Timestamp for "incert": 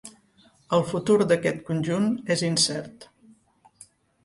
2.51-3.09